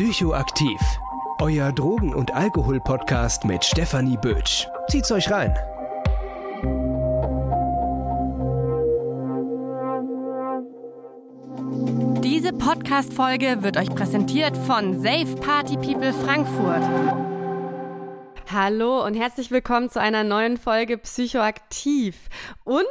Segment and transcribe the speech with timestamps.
[0.00, 0.80] Psychoaktiv.
[1.42, 4.66] Euer Drogen- und Alkohol-Podcast mit Stefanie Bötsch.
[4.88, 5.54] Zieht's euch rein.
[12.24, 17.29] Diese Podcast-Folge wird euch präsentiert von Safe Party People Frankfurt.
[18.52, 22.16] Hallo und herzlich willkommen zu einer neuen Folge Psychoaktiv.
[22.64, 22.84] Und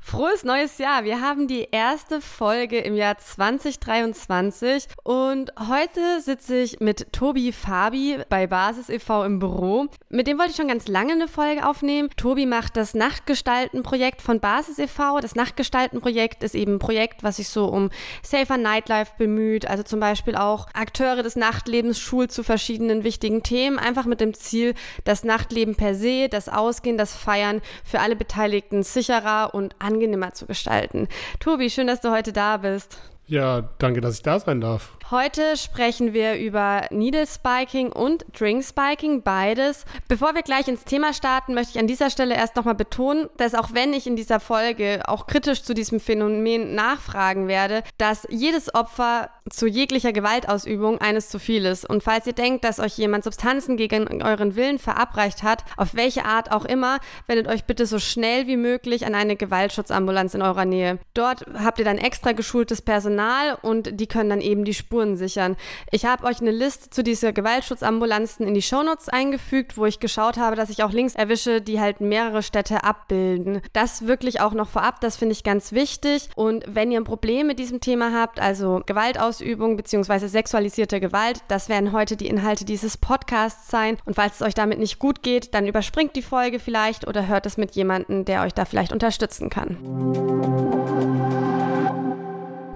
[0.00, 1.04] frohes neues Jahr.
[1.04, 8.18] Wir haben die erste Folge im Jahr 2023 und heute sitze ich mit Tobi Fabi
[8.28, 9.22] bei Basis e.V.
[9.22, 9.86] im Büro.
[10.08, 12.10] Mit dem wollte ich schon ganz lange eine Folge aufnehmen.
[12.16, 15.20] Tobi macht das Nachtgestalten-Projekt von Basis e.V.
[15.20, 17.90] Das Nachtgestalten-Projekt ist eben ein Projekt, was sich so um
[18.24, 19.66] Safer Nightlife bemüht.
[19.68, 24.34] Also zum Beispiel auch Akteure des Nachtlebens schult zu verschiedenen wichtigen Themen, einfach mit dem
[24.34, 30.32] Ziel, das Nachtleben per se, das Ausgehen, das Feiern für alle Beteiligten sicherer und angenehmer
[30.32, 31.08] zu gestalten.
[31.40, 32.98] Tobi, schön, dass du heute da bist.
[33.26, 34.90] Ja, danke, dass ich da sein darf.
[35.10, 39.84] Heute sprechen wir über Needle Spiking und Drink Spiking, beides.
[40.08, 43.54] Bevor wir gleich ins Thema starten, möchte ich an dieser Stelle erst nochmal betonen, dass
[43.54, 48.74] auch wenn ich in dieser Folge auch kritisch zu diesem Phänomen nachfragen werde, dass jedes
[48.74, 51.88] Opfer zu jeglicher Gewaltausübung eines zu viel ist.
[51.88, 56.24] Und falls ihr denkt, dass euch jemand Substanzen gegen euren Willen verabreicht hat, auf welche
[56.24, 60.64] Art auch immer, wendet euch bitte so schnell wie möglich an eine Gewaltschutzambulanz in eurer
[60.64, 60.98] Nähe.
[61.12, 63.13] Dort habt ihr dann extra geschultes Personal
[63.62, 65.56] und die können dann eben die Spuren Spuren sichern.
[65.90, 70.36] Ich habe euch eine Liste zu dieser Gewaltschutzambulanzen in die Shownotes eingefügt, wo ich geschaut
[70.36, 73.60] habe, dass ich auch Links erwische, die halt mehrere Städte abbilden.
[73.72, 76.28] Das wirklich auch noch vorab, das finde ich ganz wichtig.
[76.36, 80.28] Und wenn ihr ein Problem mit diesem Thema habt, also Gewaltausübung bzw.
[80.28, 83.96] sexualisierte Gewalt, das werden heute die Inhalte dieses Podcasts sein.
[84.04, 87.46] Und falls es euch damit nicht gut geht, dann überspringt die Folge vielleicht oder hört
[87.46, 91.13] es mit jemandem, der euch da vielleicht unterstützen kann.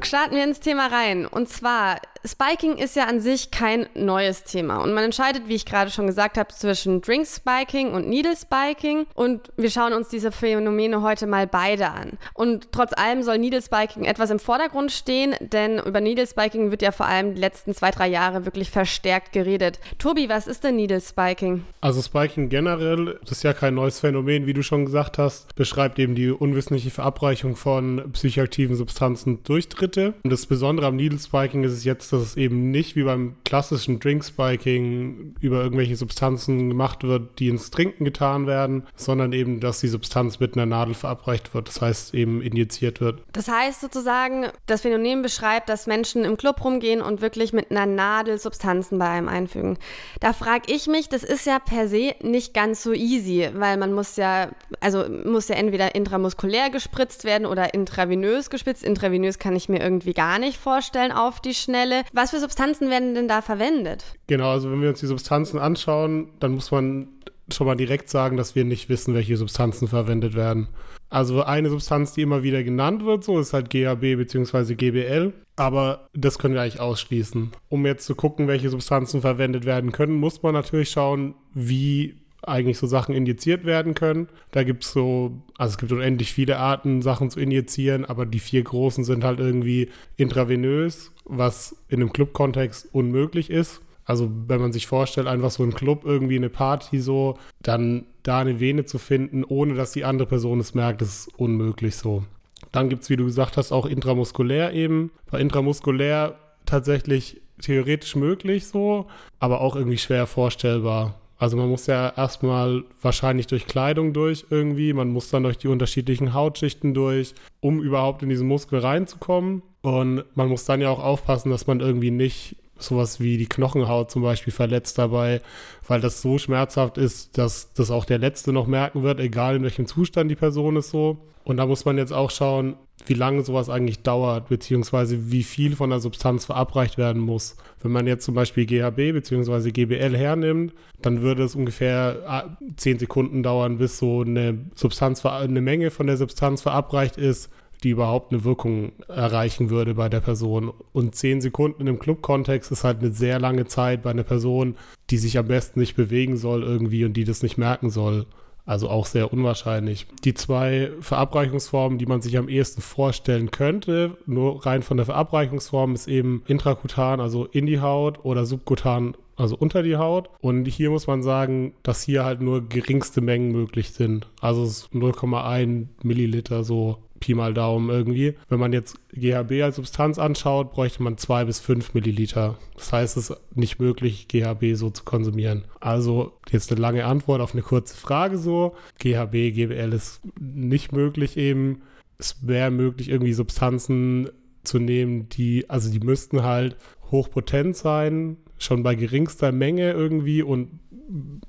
[0.08, 1.26] Starten wir ins Thema rein.
[1.26, 5.64] Und zwar Spiking ist ja an sich kein neues Thema und man entscheidet, wie ich
[5.64, 10.32] gerade schon gesagt habe, zwischen Drink Spiking und Needle Spiking und wir schauen uns diese
[10.32, 12.18] Phänomene heute mal beide an.
[12.34, 16.82] Und trotz allem soll Needle Spiking etwas im Vordergrund stehen, denn über Needle Spiking wird
[16.82, 19.78] ja vor allem die letzten zwei, drei Jahre wirklich verstärkt geredet.
[19.98, 21.64] Tobi, was ist denn Needle Spiking?
[21.80, 25.98] Also Spiking generell, das ist ja kein neues Phänomen, wie du schon gesagt hast, beschreibt
[25.98, 30.14] eben die unwissentliche Verabreichung von psychoaktiven Substanzen durch Dritte.
[30.24, 33.36] Und das Besondere am Needle Spiking ist es jetzt, dass es eben nicht wie beim
[33.44, 39.80] klassischen Drinkspiking über irgendwelche Substanzen gemacht wird, die ins Trinken getan werden, sondern eben, dass
[39.80, 41.68] die Substanz mit einer Nadel verabreicht wird.
[41.68, 43.22] Das heißt, eben injiziert wird.
[43.32, 47.86] Das heißt sozusagen, das Phänomen beschreibt, dass Menschen im Club rumgehen und wirklich mit einer
[47.86, 49.78] Nadel Substanzen bei einem einfügen.
[50.20, 53.92] Da frage ich mich, das ist ja per se nicht ganz so easy, weil man
[53.92, 58.84] muss ja, also muss ja entweder intramuskulär gespritzt werden oder intravenös gespritzt.
[58.84, 61.97] Intravenös kann ich mir irgendwie gar nicht vorstellen auf die Schnelle.
[62.12, 64.04] Was für Substanzen werden denn da verwendet?
[64.26, 67.08] Genau, also wenn wir uns die Substanzen anschauen, dann muss man
[67.52, 70.68] schon mal direkt sagen, dass wir nicht wissen, welche Substanzen verwendet werden.
[71.10, 74.74] Also eine Substanz, die immer wieder genannt wird, so ist halt GHB bzw.
[74.74, 75.32] GBL.
[75.56, 77.50] Aber das können wir eigentlich ausschließen.
[77.68, 82.78] Um jetzt zu gucken, welche Substanzen verwendet werden können, muss man natürlich schauen, wie eigentlich
[82.78, 84.28] so Sachen injiziert werden können.
[84.52, 88.38] Da gibt es so, also es gibt unendlich viele Arten, Sachen zu injizieren, aber die
[88.38, 93.80] vier großen sind halt irgendwie intravenös, was in einem Club-Kontext unmöglich ist.
[94.04, 98.40] Also wenn man sich vorstellt, einfach so ein Club, irgendwie eine Party so, dann da
[98.40, 102.24] eine Vene zu finden, ohne dass die andere Person es merkt, ist unmöglich so.
[102.72, 105.10] Dann gibt es, wie du gesagt hast, auch intramuskulär eben.
[105.30, 109.06] Bei intramuskulär tatsächlich theoretisch möglich so,
[109.40, 111.14] aber auch irgendwie schwer vorstellbar.
[111.38, 115.68] Also man muss ja erstmal wahrscheinlich durch Kleidung durch irgendwie, man muss dann durch die
[115.68, 119.62] unterschiedlichen Hautschichten durch, um überhaupt in diesen Muskel reinzukommen.
[119.80, 124.10] Und man muss dann ja auch aufpassen, dass man irgendwie nicht sowas wie die Knochenhaut
[124.10, 125.40] zum Beispiel verletzt dabei,
[125.86, 129.62] weil das so schmerzhaft ist, dass das auch der Letzte noch merken wird, egal in
[129.62, 131.18] welchem Zustand die Person ist so.
[131.44, 132.76] Und da muss man jetzt auch schauen,
[133.06, 137.56] wie lange sowas eigentlich dauert, beziehungsweise wie viel von der Substanz verabreicht werden muss.
[137.80, 142.46] Wenn man jetzt zum Beispiel GHB beziehungsweise GBL hernimmt, dann würde es ungefähr
[142.76, 147.50] 10 ah, Sekunden dauern, bis so eine Substanz, eine Menge von der Substanz verabreicht ist,
[147.82, 150.72] die überhaupt eine Wirkung erreichen würde bei der Person.
[150.92, 154.76] Und 10 Sekunden im Club-Kontext ist halt eine sehr lange Zeit bei einer Person,
[155.10, 158.26] die sich am besten nicht bewegen soll irgendwie und die das nicht merken soll.
[158.68, 160.06] Also auch sehr unwahrscheinlich.
[160.24, 165.94] Die zwei Verabreichungsformen, die man sich am ehesten vorstellen könnte, nur rein von der Verabreichungsform,
[165.94, 170.28] ist eben intrakutan, also in die Haut, oder subkutan, also unter die Haut.
[170.42, 174.28] Und hier muss man sagen, dass hier halt nur geringste Mengen möglich sind.
[174.42, 178.34] Also 0,1 Milliliter so Pi mal Daumen irgendwie.
[178.48, 182.58] Wenn man jetzt GHB als Substanz anschaut, bräuchte man zwei bis fünf Milliliter.
[182.74, 185.64] Das heißt, es ist nicht möglich, GHB so zu konsumieren.
[185.80, 188.74] Also jetzt eine lange Antwort auf eine kurze Frage so.
[188.98, 191.82] GHB, GBL ist nicht möglich eben.
[192.18, 194.30] Es wäre möglich, irgendwie Substanzen
[194.64, 196.76] zu nehmen, die, also die müssten halt
[197.10, 200.80] hochpotent sein, schon bei geringster Menge irgendwie und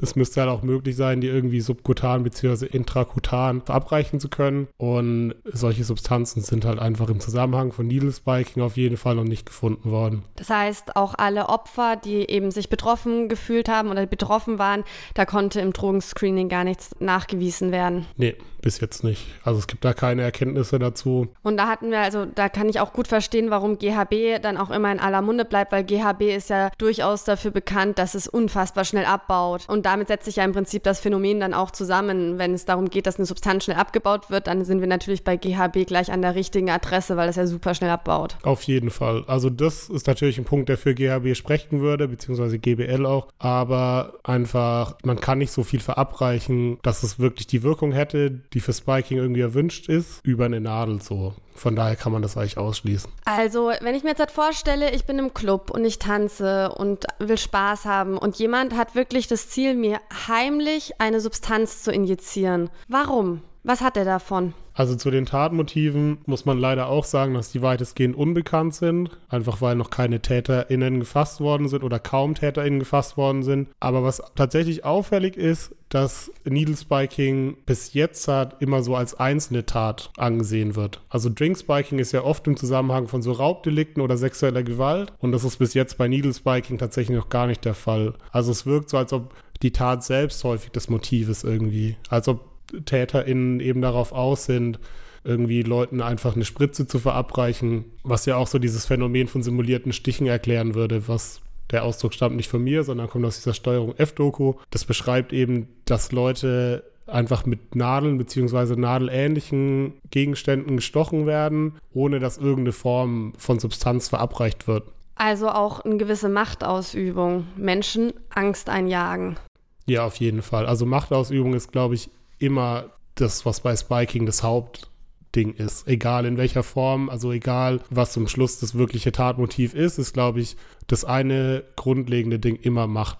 [0.01, 2.65] es müsste halt auch möglich sein, die irgendwie subkutan bzw.
[2.65, 4.67] intrakutan verabreichen zu können.
[4.77, 9.23] Und solche Substanzen sind halt einfach im Zusammenhang von Needle Spiking auf jeden Fall noch
[9.23, 10.23] nicht gefunden worden.
[10.35, 14.83] Das heißt, auch alle Opfer, die eben sich betroffen gefühlt haben oder betroffen waren,
[15.13, 18.05] da konnte im Drogenscreening gar nichts nachgewiesen werden.
[18.17, 19.25] Nee, bis jetzt nicht.
[19.43, 21.27] Also es gibt da keine Erkenntnisse dazu.
[21.43, 24.69] Und da hatten wir, also da kann ich auch gut verstehen, warum GHB dann auch
[24.69, 28.85] immer in aller Munde bleibt, weil GHB ist ja durchaus dafür bekannt, dass es unfassbar
[28.85, 29.48] schnell abbaut.
[29.67, 32.37] Und damit setzt sich ja im Prinzip das Phänomen dann auch zusammen.
[32.37, 35.37] Wenn es darum geht, dass eine Substanz schnell abgebaut wird, dann sind wir natürlich bei
[35.37, 38.37] GHB gleich an der richtigen Adresse, weil es ja super schnell abbaut.
[38.43, 39.23] Auf jeden Fall.
[39.27, 43.27] Also das ist natürlich ein Punkt, der für GHB sprechen würde, beziehungsweise GBL auch.
[43.37, 48.59] Aber einfach, man kann nicht so viel verabreichen, dass es wirklich die Wirkung hätte, die
[48.59, 51.33] für Spiking irgendwie erwünscht ist, über eine Nadel so.
[51.59, 53.11] Von daher kann man das eigentlich ausschließen.
[53.25, 57.05] Also, wenn ich mir jetzt halt vorstelle, ich bin im Club und ich tanze und
[57.19, 62.69] will Spaß haben und jemand hat wirklich das Ziel, mir heimlich eine Substanz zu injizieren.
[62.87, 63.41] Warum?
[63.63, 64.53] Was hat er davon?
[64.73, 69.61] Also zu den Tatmotiven muss man leider auch sagen, dass die weitestgehend unbekannt sind, einfach
[69.61, 73.67] weil noch keine TäterInnen gefasst worden sind oder kaum TäterInnen gefasst worden sind.
[73.81, 79.65] Aber was tatsächlich auffällig ist, dass Needle Spiking bis jetzt halt immer so als einzelne
[79.65, 81.01] Tat angesehen wird.
[81.09, 85.33] Also Drink Spiking ist ja oft im Zusammenhang von so Raubdelikten oder sexueller Gewalt und
[85.33, 88.13] das ist bis jetzt bei Needle Spiking tatsächlich noch gar nicht der Fall.
[88.31, 91.97] Also es wirkt so, als ob die Tat selbst häufig das Motiv ist irgendwie.
[92.07, 92.48] Als ob
[92.85, 94.79] TäterInnen eben darauf aus sind,
[95.23, 99.91] irgendwie Leuten einfach eine Spritze zu verabreichen, was ja auch so dieses Phänomen von simulierten
[99.91, 103.93] Stichen erklären würde, was der Ausdruck stammt nicht von mir, sondern kommt aus dieser Steuerung
[103.95, 104.55] F-Doku.
[104.71, 108.75] Das beschreibt eben, dass Leute einfach mit Nadeln bzw.
[108.75, 114.83] nadelähnlichen Gegenständen gestochen werden, ohne dass irgendeine Form von Substanz verabreicht wird.
[115.15, 119.37] Also auch eine gewisse Machtausübung, Menschen Angst einjagen.
[119.85, 120.65] Ja, auf jeden Fall.
[120.65, 125.87] Also Machtausübung ist, glaube ich, immer das, was bei Spiking das Hauptding ist.
[125.87, 130.39] Egal in welcher Form, also egal, was zum Schluss das wirkliche Tatmotiv ist, ist, glaube
[130.39, 130.57] ich,
[130.87, 133.19] das eine grundlegende Ding immer Macht.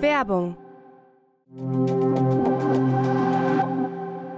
[0.00, 0.56] Werbung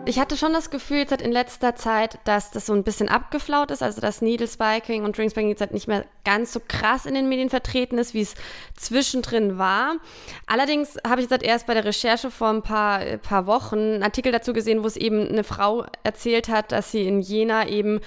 [0.07, 3.71] ich hatte schon das Gefühl jetzt in letzter Zeit, dass das so ein bisschen abgeflaut
[3.71, 7.07] ist, also dass Needle Spiking und Drink Spiking jetzt halt nicht mehr ganz so krass
[7.07, 8.35] in den Medien vertreten ist, wie es
[8.77, 9.97] zwischendrin war.
[10.47, 14.03] Allerdings habe ich jetzt halt erst bei der Recherche vor ein paar, paar Wochen einen
[14.03, 18.01] Artikel dazu gesehen, wo es eben eine Frau erzählt hat, dass sie in Jena eben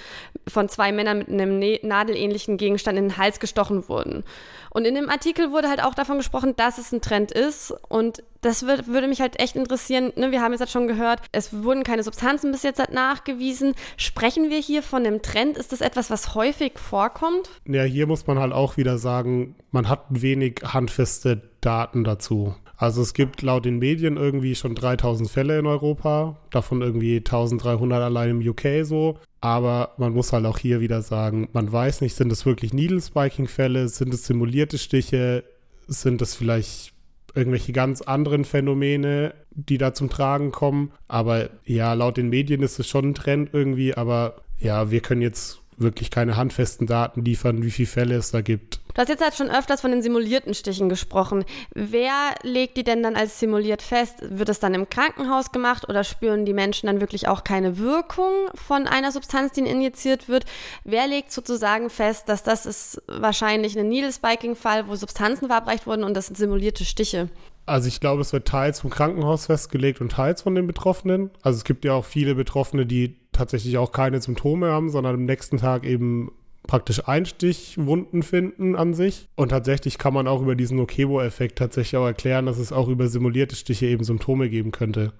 [0.48, 4.24] von zwei Männern mit einem nadelähnlichen Gegenstand in den Hals gestochen wurden.
[4.70, 7.74] Und in dem Artikel wurde halt auch davon gesprochen, dass es ein Trend ist.
[7.88, 10.12] Und das wird, würde mich halt echt interessieren.
[10.16, 13.74] Ne, wir haben jetzt halt schon gehört, es wurden keine Substanzen bis jetzt halt nachgewiesen.
[13.96, 15.56] Sprechen wir hier von einem Trend?
[15.56, 17.50] Ist das etwas, was häufig vorkommt?
[17.66, 22.54] Ja, hier muss man halt auch wieder sagen, man hat wenig handfeste Daten dazu.
[22.78, 28.00] Also es gibt laut den Medien irgendwie schon 3000 Fälle in Europa, davon irgendwie 1300
[28.00, 29.18] allein im UK so.
[29.40, 33.88] Aber man muss halt auch hier wieder sagen, man weiß nicht, sind es wirklich Needle-Spiking-Fälle,
[33.88, 35.42] sind es simulierte Stiche,
[35.88, 36.92] sind es vielleicht
[37.34, 40.92] irgendwelche ganz anderen Phänomene, die da zum Tragen kommen.
[41.08, 45.22] Aber ja, laut den Medien ist es schon ein Trend irgendwie, aber ja, wir können
[45.22, 48.80] jetzt wirklich keine handfesten Daten liefern, wie viele Fälle es da gibt.
[48.94, 51.44] Du hast jetzt halt schon öfters von den simulierten Stichen gesprochen.
[51.74, 54.16] Wer legt die denn dann als simuliert fest?
[54.22, 58.32] Wird es dann im Krankenhaus gemacht oder spüren die Menschen dann wirklich auch keine Wirkung
[58.54, 60.46] von einer Substanz, die injiziert wird?
[60.84, 66.14] Wer legt sozusagen fest, dass das ist wahrscheinlich ein Needle-Spiking-Fall, wo Substanzen verabreicht wurden und
[66.14, 67.28] das sind simulierte Stiche?
[67.68, 71.30] Also ich glaube, es wird teils vom Krankenhaus festgelegt und teils von den Betroffenen.
[71.42, 75.24] Also es gibt ja auch viele Betroffene, die tatsächlich auch keine Symptome haben, sondern am
[75.24, 76.32] nächsten Tag eben
[76.66, 79.28] praktisch Einstichwunden finden an sich.
[79.36, 83.08] Und tatsächlich kann man auch über diesen Nocebo-Effekt tatsächlich auch erklären, dass es auch über
[83.08, 85.12] simulierte Stiche eben Symptome geben könnte.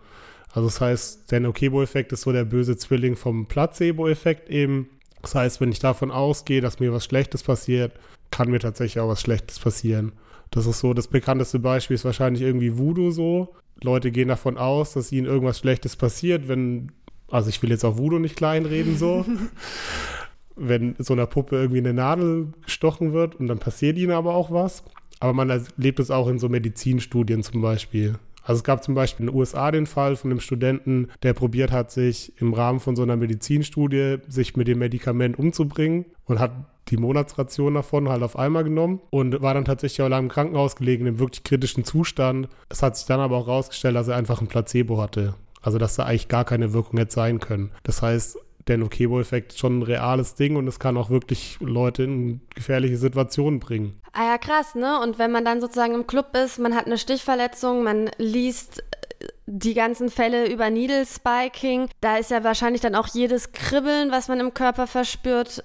[0.52, 4.88] Also das heißt, der Nocebo-Effekt ist so der böse Zwilling vom Placebo-Effekt eben.
[5.22, 7.92] Das heißt, wenn ich davon ausgehe, dass mir was Schlechtes passiert,
[8.30, 10.12] kann mir tatsächlich auch was Schlechtes passieren.
[10.50, 13.54] Das ist so, das bekannteste Beispiel ist wahrscheinlich irgendwie Voodoo so.
[13.82, 16.90] Leute gehen davon aus, dass ihnen irgendwas Schlechtes passiert, wenn
[17.30, 19.24] also ich will jetzt auch Voodoo nicht kleinreden so.
[20.60, 24.50] Wenn so einer Puppe irgendwie eine Nadel gestochen wird und dann passiert ihnen aber auch
[24.50, 24.82] was.
[25.20, 28.16] Aber man erlebt es auch in so Medizinstudien zum Beispiel.
[28.42, 31.70] Also es gab zum Beispiel in den USA den Fall von einem Studenten, der probiert
[31.70, 36.52] hat, sich im Rahmen von so einer Medizinstudie sich mit dem Medikament umzubringen und hat
[36.88, 40.76] die Monatsration davon halt auf einmal genommen und war dann tatsächlich auch lang im Krankenhaus
[40.76, 42.48] gelegen, im wirklich kritischen Zustand.
[42.68, 45.34] Es hat sich dann aber auch herausgestellt, dass er einfach ein Placebo hatte.
[45.62, 47.70] Also dass da eigentlich gar keine Wirkung hätte sein können.
[47.82, 52.04] Das heißt, der Nocebo-Effekt ist schon ein reales Ding und es kann auch wirklich Leute
[52.04, 54.00] in gefährliche Situationen bringen.
[54.12, 55.00] Ah ja, krass, ne?
[55.00, 59.26] Und wenn man dann sozusagen im Club ist, man hat eine Stichverletzung, man liest äh,
[59.46, 64.28] die ganzen Fälle über Needle Spiking, da ist ja wahrscheinlich dann auch jedes Kribbeln, was
[64.28, 65.64] man im Körper verspürt,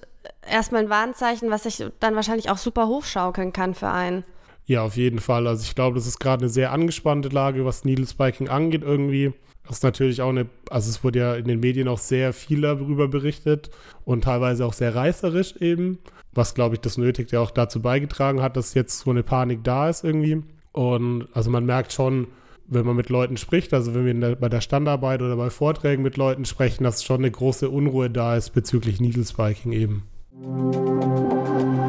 [0.50, 4.24] erstmal ein Warnzeichen, was sich dann wahrscheinlich auch super hochschaukeln kann für einen.
[4.65, 5.48] Ja, auf jeden Fall.
[5.48, 9.34] Also ich glaube, das ist gerade eine sehr angespannte Lage, was Needle Spiking angeht irgendwie.
[9.68, 12.62] Das ist natürlich auch eine, also es wurde ja in den Medien auch sehr viel
[12.62, 13.70] darüber berichtet
[14.03, 16.00] und teilweise auch sehr reißerisch eben,
[16.34, 19.89] was glaube ich das Nötigste auch dazu beigetragen hat, dass jetzt so eine Panik da
[19.89, 20.44] ist irgendwie.
[20.74, 22.27] Und also man merkt schon,
[22.68, 26.03] wenn man mit Leuten spricht, also wenn wir der, bei der Standarbeit oder bei Vorträgen
[26.03, 30.03] mit Leuten sprechen, dass schon eine große Unruhe da ist bezüglich Needle Spiking eben.
[30.35, 31.82] Thank you.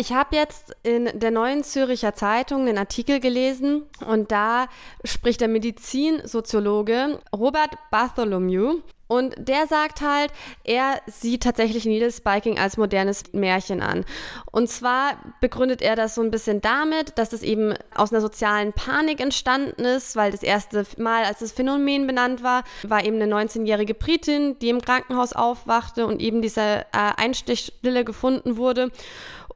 [0.00, 4.66] Ich habe jetzt in der neuen Züricher Zeitung einen Artikel gelesen und da
[5.04, 8.78] spricht der Medizinsoziologe Robert Bartholomew
[9.08, 10.32] und der sagt halt,
[10.64, 14.06] er sieht tatsächlich Needle Spiking als modernes Märchen an.
[14.52, 18.72] Und zwar begründet er das so ein bisschen damit, dass es eben aus einer sozialen
[18.72, 23.34] Panik entstanden ist, weil das erste Mal, als das Phänomen benannt war, war eben eine
[23.34, 28.92] 19-jährige Britin, die im Krankenhaus aufwachte und eben diese äh, Einstichstille gefunden wurde.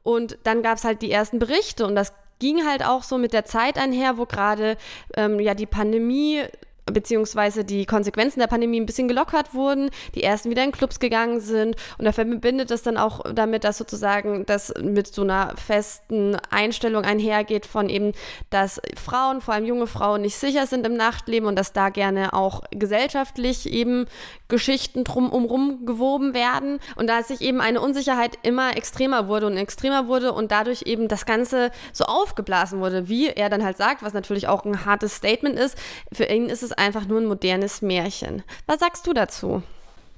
[0.05, 3.33] Und dann gab es halt die ersten Berichte und das ging halt auch so mit
[3.33, 4.77] der Zeit einher, wo gerade
[5.15, 6.43] ähm, ja die Pandemie
[6.85, 11.39] beziehungsweise die Konsequenzen der Pandemie ein bisschen gelockert wurden, die ersten wieder in Clubs gegangen
[11.39, 16.37] sind und er verbindet das dann auch damit, dass sozusagen das mit so einer festen
[16.51, 18.11] Einstellung einhergeht von eben,
[18.51, 22.33] dass Frauen, vor allem junge Frauen, nicht sicher sind im Nachtleben und dass da gerne
[22.33, 24.05] auch gesellschaftlich eben
[24.47, 30.07] Geschichten drum gewoben werden und da sich eben eine Unsicherheit immer extremer wurde und extremer
[30.07, 34.13] wurde und dadurch eben das Ganze so aufgeblasen wurde, wie er dann halt sagt, was
[34.13, 35.77] natürlich auch ein hartes Statement ist.
[36.13, 38.43] Für ihn ist es einfach nur ein modernes Märchen.
[38.67, 39.63] Was sagst du dazu?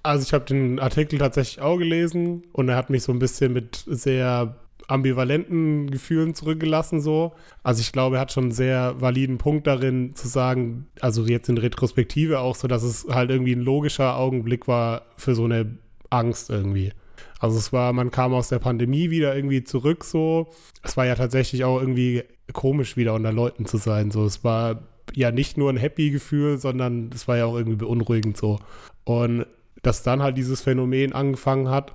[0.04, 3.54] Also ich habe den Artikel tatsächlich auch gelesen und er hat mich so ein bisschen
[3.54, 4.56] mit sehr
[4.88, 7.34] ambivalenten Gefühlen zurückgelassen so.
[7.62, 11.50] Also ich glaube, er hat schon einen sehr validen Punkt darin zu sagen, also jetzt
[11.50, 15.78] in Retrospektive auch so, dass es halt irgendwie ein logischer Augenblick war für so eine
[16.10, 16.94] Angst irgendwie.
[17.40, 20.48] Also es war, man kam aus der Pandemie wieder irgendwie zurück so.
[20.84, 22.24] Es war ja tatsächlich auch irgendwie
[22.54, 24.26] komisch wieder unter Leuten zu sein so.
[24.26, 24.84] Es war
[25.14, 28.60] ja nicht nur ein Happy-Gefühl, sondern es war ja auch irgendwie beunruhigend so.
[29.04, 29.46] Und
[29.84, 31.94] dass dann halt dieses Phänomen angefangen hat,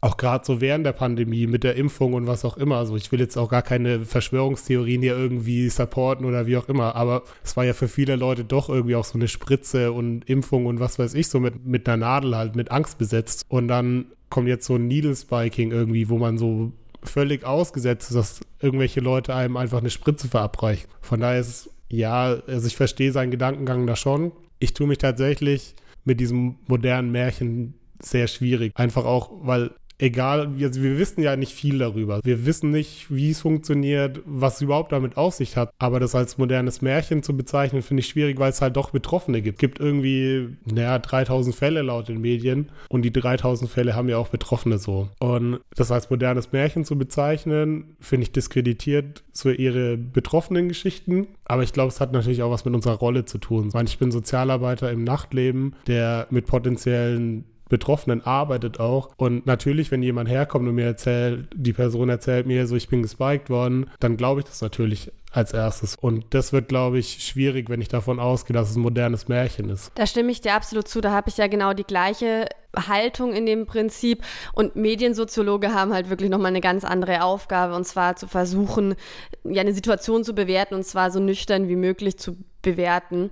[0.00, 2.76] auch gerade so während der Pandemie mit der Impfung und was auch immer.
[2.76, 6.94] Also ich will jetzt auch gar keine Verschwörungstheorien hier irgendwie supporten oder wie auch immer,
[6.94, 10.66] aber es war ja für viele Leute doch irgendwie auch so eine Spritze und Impfung
[10.66, 13.46] und was weiß ich, so mit, mit einer Nadel halt, mit Angst besetzt.
[13.48, 18.16] Und dann kommt jetzt so ein Needle Spiking irgendwie, wo man so völlig ausgesetzt ist,
[18.16, 20.88] dass irgendwelche Leute einem einfach eine Spritze verabreichen.
[21.00, 24.32] Von daher ist es ja, also ich verstehe seinen Gedankengang da schon.
[24.58, 25.74] Ich tue mich tatsächlich
[26.04, 28.72] mit diesem modernen Märchen sehr schwierig.
[28.74, 32.20] Einfach auch, weil egal, wir wissen ja nicht viel darüber.
[32.24, 35.70] Wir wissen nicht, wie es funktioniert, was es überhaupt damit auf sich hat.
[35.78, 39.42] Aber das als modernes Märchen zu bezeichnen, finde ich schwierig, weil es halt doch Betroffene
[39.42, 39.56] gibt.
[39.56, 44.18] Es gibt irgendwie, naja, 3000 Fälle laut den Medien und die 3000 Fälle haben ja
[44.18, 45.08] auch Betroffene so.
[45.20, 51.28] Und das als modernes Märchen zu bezeichnen, finde ich diskreditiert so ihre betroffenen Geschichten.
[51.44, 53.70] Aber ich glaube, es hat natürlich auch was mit unserer Rolle zu tun.
[53.84, 59.10] Ich bin Sozialarbeiter im Nachtleben, der mit potenziellen Betroffenen arbeitet auch.
[59.16, 63.02] Und natürlich, wenn jemand herkommt und mir erzählt, die Person erzählt mir so, ich bin
[63.02, 65.96] gespiked worden, dann glaube ich das natürlich als erstes.
[65.96, 69.68] Und das wird, glaube ich, schwierig, wenn ich davon ausgehe, dass es ein modernes Märchen
[69.68, 69.90] ist.
[69.96, 71.00] Da stimme ich dir absolut zu.
[71.00, 74.22] Da habe ich ja genau die gleiche Haltung in dem Prinzip.
[74.52, 78.94] Und Mediensoziologe haben halt wirklich nochmal eine ganz andere Aufgabe, und zwar zu versuchen,
[79.42, 83.30] ja, eine Situation zu bewerten, und zwar so nüchtern wie möglich zu bewerten.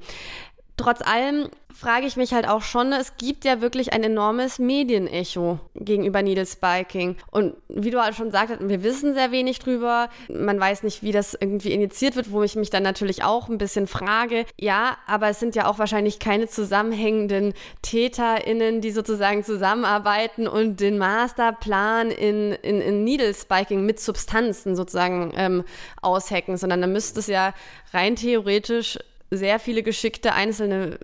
[0.82, 5.58] Trotz allem frage ich mich halt auch schon, es gibt ja wirklich ein enormes Medienecho
[5.74, 7.16] gegenüber Needle Spiking.
[7.30, 10.08] Und wie du halt schon sagtest, wir wissen sehr wenig drüber.
[10.28, 13.58] Man weiß nicht, wie das irgendwie initiiert wird, wo ich mich dann natürlich auch ein
[13.58, 14.44] bisschen frage.
[14.60, 20.98] Ja, aber es sind ja auch wahrscheinlich keine zusammenhängenden TäterInnen, die sozusagen zusammenarbeiten und den
[20.98, 25.64] Masterplan in, in, in Needle Spiking mit Substanzen sozusagen ähm,
[26.00, 27.54] aushacken, sondern da müsste es ja
[27.92, 28.98] rein theoretisch
[29.32, 30.98] sehr viele geschickte einzelne,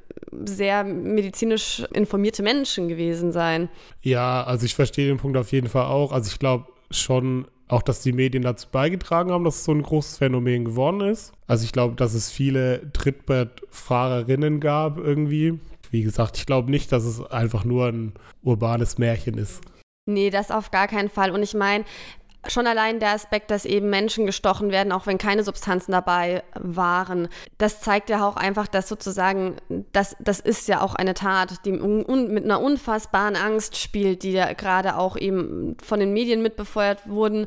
[0.44, 3.68] sehr medizinisch informierte Menschen gewesen sein.
[4.02, 6.12] Ja, also ich verstehe den Punkt auf jeden Fall auch.
[6.12, 9.82] Also ich glaube schon, auch, dass die Medien dazu beigetragen haben, dass es so ein
[9.82, 11.32] großes Phänomen geworden ist.
[11.46, 15.58] Also ich glaube, dass es viele Trittbrettfahrerinnen gab irgendwie.
[15.90, 19.62] Wie gesagt, ich glaube nicht, dass es einfach nur ein urbanes Märchen ist.
[20.06, 21.30] Nee, das auf gar keinen Fall.
[21.30, 21.84] Und ich meine,
[22.46, 27.28] schon allein der Aspekt, dass eben Menschen gestochen werden, auch wenn keine Substanzen dabei waren,
[27.58, 29.56] das zeigt ja auch einfach, dass sozusagen,
[29.92, 34.52] das, das ist ja auch eine Tat, die mit einer unfassbaren Angst spielt, die ja
[34.52, 37.46] gerade auch eben von den Medien mitbefeuert wurden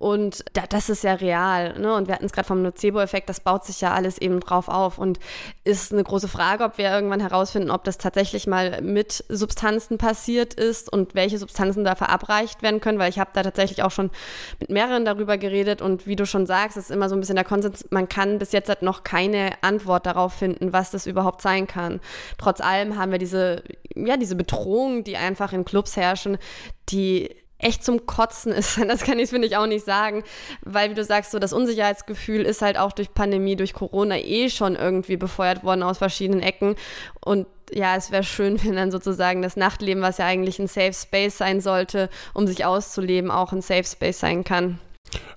[0.00, 1.78] und da, das ist ja real.
[1.78, 1.94] Ne?
[1.94, 4.96] Und wir hatten es gerade vom Nocebo-Effekt, das baut sich ja alles eben drauf auf.
[4.96, 5.20] Und
[5.62, 10.54] ist eine große Frage, ob wir irgendwann herausfinden, ob das tatsächlich mal mit Substanzen passiert
[10.54, 14.10] ist und welche Substanzen da verabreicht werden können, weil ich habe da tatsächlich auch schon
[14.58, 15.82] mit mehreren darüber geredet.
[15.82, 18.52] Und wie du schon sagst, ist immer so ein bisschen der Konsens, man kann bis
[18.52, 22.00] jetzt halt noch keine Antwort darauf finden, was das überhaupt sein kann.
[22.38, 23.62] Trotz allem haben wir diese,
[23.94, 26.38] ja, diese Bedrohung, die einfach in Clubs herrschen,
[26.88, 27.28] die
[27.60, 28.78] echt zum Kotzen ist.
[28.90, 30.24] Das kann ich, finde ich, auch nicht sagen,
[30.62, 34.50] weil, wie du sagst, so das Unsicherheitsgefühl ist halt auch durch Pandemie, durch Corona eh
[34.50, 36.74] schon irgendwie befeuert worden aus verschiedenen Ecken.
[37.24, 40.92] Und ja, es wäre schön, wenn dann sozusagen das Nachtleben, was ja eigentlich ein Safe
[40.92, 44.78] Space sein sollte, um sich auszuleben, auch ein Safe Space sein kann.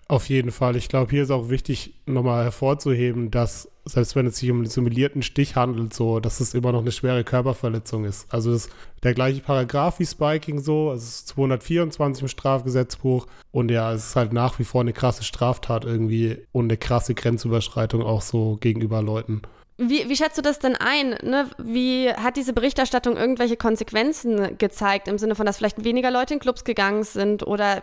[0.07, 0.75] Auf jeden Fall.
[0.75, 4.69] Ich glaube, hier ist auch wichtig, nochmal hervorzuheben, dass selbst wenn es sich um einen
[4.69, 8.31] simulierten Stich handelt, so, dass es immer noch eine schwere Körperverletzung ist.
[8.33, 8.69] Also das,
[9.03, 14.15] der gleiche Paragraph wie Spiking so, es ist 224 im Strafgesetzbuch und ja, es ist
[14.15, 19.01] halt nach wie vor eine krasse Straftat irgendwie und eine krasse Grenzüberschreitung auch so gegenüber
[19.01, 19.41] Leuten.
[19.77, 21.17] Wie, wie schätzt du das denn ein?
[21.23, 21.49] Ne?
[21.57, 26.39] Wie hat diese Berichterstattung irgendwelche Konsequenzen gezeigt, im Sinne von, dass vielleicht weniger Leute in
[26.39, 27.81] Clubs gegangen sind oder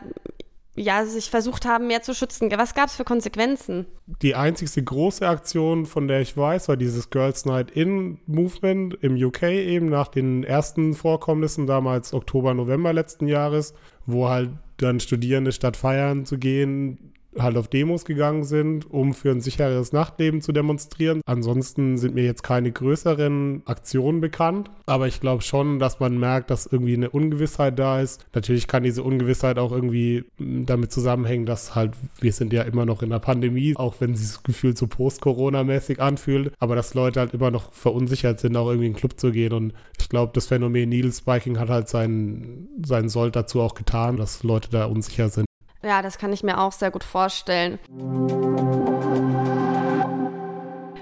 [0.80, 2.50] ja, sich versucht haben, mehr zu schützen.
[2.56, 3.86] Was gab es für Konsequenzen?
[4.22, 9.14] Die einzigste große Aktion, von der ich weiß, war dieses Girls Night In Movement im
[9.14, 13.74] UK eben nach den ersten Vorkommnissen, damals Oktober, November letzten Jahres,
[14.06, 19.30] wo halt dann Studierende statt feiern zu gehen, halt auf Demos gegangen sind, um für
[19.30, 21.20] ein sicheres Nachtleben zu demonstrieren.
[21.26, 26.50] Ansonsten sind mir jetzt keine größeren Aktionen bekannt, aber ich glaube schon, dass man merkt,
[26.50, 28.26] dass irgendwie eine Ungewissheit da ist.
[28.34, 33.02] Natürlich kann diese Ungewissheit auch irgendwie damit zusammenhängen, dass halt wir sind ja immer noch
[33.02, 37.34] in der Pandemie, auch wenn sich das Gefühl so post-Corona-mäßig anfühlt, aber dass Leute halt
[37.34, 40.46] immer noch verunsichert sind, auch irgendwie in den Club zu gehen und ich glaube, das
[40.46, 45.28] Phänomen Needle Spiking hat halt seinen, seinen Sold dazu auch getan, dass Leute da unsicher
[45.28, 45.46] sind.
[45.82, 47.78] Ja, das kann ich mir auch sehr gut vorstellen.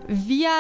[0.07, 0.51] Wir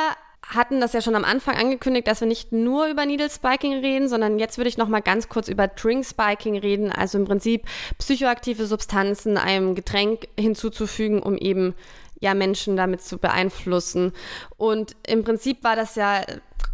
[0.42, 4.09] hatten das ja schon am Anfang angekündigt, dass wir nicht nur über Needle Spiking reden,
[4.09, 7.66] sondern jetzt würde ich noch mal ganz kurz über Drink Spiking reden, also im Prinzip
[7.98, 11.74] psychoaktive Substanzen einem Getränk hinzuzufügen, um eben
[12.20, 14.12] ja Menschen damit zu beeinflussen.
[14.57, 16.22] Und im Prinzip war das ja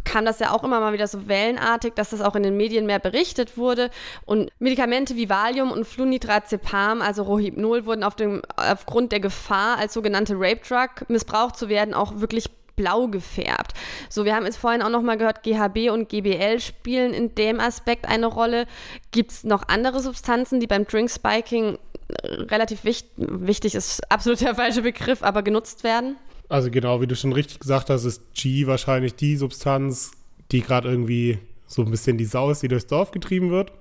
[0.03, 2.85] kam das ja auch immer mal wieder so wellenartig, dass das auch in den Medien
[2.85, 3.89] mehr berichtet wurde.
[4.23, 9.93] Und Medikamente wie Valium und Flunitrazepam, also Rohypnol, wurden auf dem, aufgrund der Gefahr, als
[9.93, 13.73] sogenannte Rape Drug missbraucht zu werden, auch wirklich blau gefärbt.
[14.09, 17.59] So, wir haben jetzt vorhin auch noch mal gehört, GHB und GBL spielen in dem
[17.59, 18.65] Aspekt eine Rolle.
[19.11, 21.77] Gibt es noch andere Substanzen, die beim Drink Spiking
[22.23, 26.17] relativ wichtig, wichtig ist absolut der falsche Begriff, aber genutzt werden?
[26.49, 30.11] Also genau, wie du schon richtig gesagt hast, ist G wahrscheinlich die Substanz,
[30.51, 33.71] die gerade irgendwie so ein bisschen die Sau ist, die durchs Dorf getrieben wird.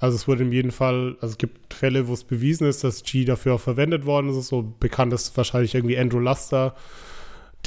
[0.00, 3.02] Also es wurde in jedem Fall, also es gibt Fälle, wo es bewiesen ist, dass
[3.02, 4.46] G dafür auch verwendet worden ist.
[4.46, 6.76] So bekannt ist wahrscheinlich irgendwie Andrew Luster,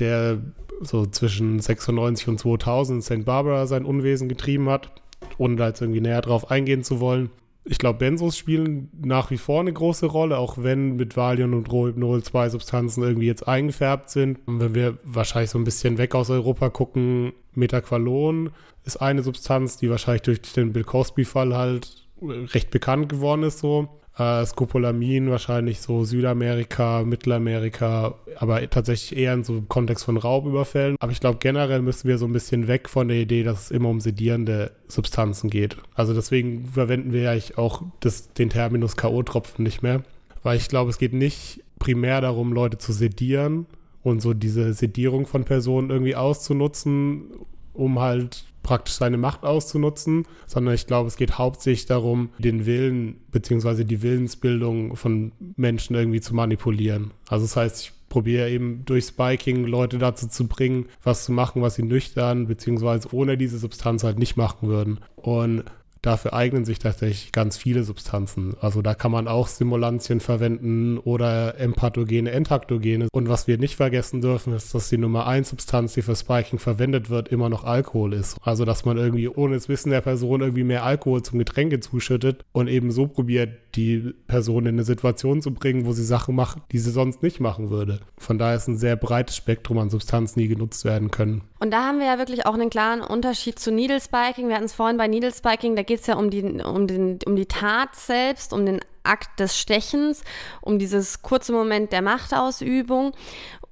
[0.02, 0.40] der
[0.82, 3.26] so zwischen 96 und 2000 in St.
[3.26, 4.92] Barbara sein Unwesen getrieben hat,
[5.38, 7.30] ohne da jetzt irgendwie näher drauf eingehen zu wollen
[7.64, 11.72] ich glaube, Benzos spielen nach wie vor eine große Rolle, auch wenn mit Valium und
[11.72, 14.40] Rohypnol zwei Substanzen irgendwie jetzt eingefärbt sind.
[14.48, 18.50] Und wenn wir wahrscheinlich so ein bisschen weg aus Europa gucken, Metaqualon
[18.84, 23.90] ist eine Substanz, die wahrscheinlich durch den Bill Cosby-Fall halt recht bekannt geworden ist so.
[24.18, 30.98] Äh, Scopolamin wahrscheinlich so Südamerika, Mittelamerika, aber tatsächlich eher in so einem Kontext von Raubüberfällen.
[31.00, 33.72] Aber ich glaube, generell müssen wir so ein bisschen weg von der Idee, dass es
[33.72, 35.78] immer um sedierende Substanzen geht.
[35.96, 40.04] Also deswegen verwenden wir ja auch das, den Terminus K.O.-Tropfen nicht mehr,
[40.44, 43.66] weil ich glaube, es geht nicht primär darum, Leute zu sedieren
[44.04, 47.32] und so diese Sedierung von Personen irgendwie auszunutzen,
[47.74, 53.20] um halt praktisch seine Macht auszunutzen, sondern ich glaube, es geht hauptsächlich darum, den Willen
[53.30, 53.84] bzw.
[53.84, 57.12] die Willensbildung von Menschen irgendwie zu manipulieren.
[57.28, 61.62] Also das heißt, ich probiere eben durch Spiking Leute dazu zu bringen, was zu machen,
[61.62, 63.10] was sie nüchtern bzw.
[63.12, 65.02] ohne diese Substanz halt nicht machen würden.
[65.18, 65.66] Und
[66.02, 68.56] dafür eignen sich tatsächlich ganz viele Substanzen.
[68.60, 73.08] Also da kann man auch Simulantien verwenden oder empathogene, entaktogene.
[73.12, 76.60] Und was wir nicht vergessen dürfen, ist, dass die Nummer 1 Substanz, die für Spiking
[76.60, 78.38] verwendet wird, immer noch Alkohol ist.
[78.42, 82.44] Also dass man irgendwie ohne das Wissen der Person irgendwie mehr Alkohol zum Getränke zuschüttet
[82.52, 86.60] und eben so probiert, die Person in eine Situation zu bringen, wo sie Sachen macht,
[86.72, 88.00] die sie sonst nicht machen würde.
[88.18, 91.42] Von daher ist ein sehr breites Spektrum an Substanzen, die genutzt werden können.
[91.60, 94.48] Und da haben wir ja wirklich auch einen klaren Unterschied zu Needle Spiking.
[94.48, 97.20] Wir hatten es vorhin bei Needle Spiking, da geht es ja um die, um, den,
[97.26, 100.24] um die Tat selbst, um den Akt des Stechens,
[100.62, 103.12] um dieses kurze Moment der Machtausübung.